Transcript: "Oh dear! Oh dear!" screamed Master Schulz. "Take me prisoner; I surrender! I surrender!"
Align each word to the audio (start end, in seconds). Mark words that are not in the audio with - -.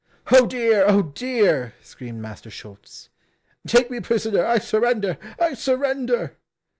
"Oh 0.31 0.47
dear! 0.47 0.83
Oh 0.87 1.03
dear!" 1.03 1.75
screamed 1.83 2.21
Master 2.23 2.49
Schulz. 2.49 3.09
"Take 3.67 3.91
me 3.91 3.99
prisoner; 3.99 4.43
I 4.43 4.57
surrender! 4.57 5.19
I 5.39 5.53
surrender!" 5.53 6.37